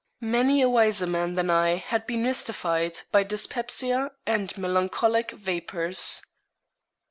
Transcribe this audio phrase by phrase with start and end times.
[0.19, 6.23] Many a wiser man than I had been mystified by dyspepsia and melancholic vapours.